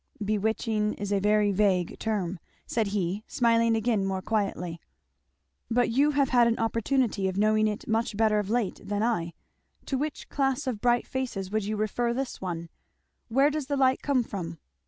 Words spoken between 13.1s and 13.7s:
Where does